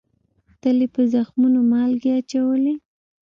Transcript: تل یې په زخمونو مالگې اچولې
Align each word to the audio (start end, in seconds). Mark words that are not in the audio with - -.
تل 0.61 0.77
یې 0.83 0.87
په 0.95 1.01
زخمونو 1.13 1.59
مالگې 1.71 2.11
اچولې 2.19 2.73